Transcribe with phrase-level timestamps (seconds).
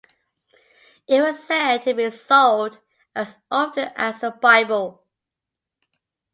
[1.07, 2.79] It was said to be sold
[3.15, 5.05] as often as the Bible.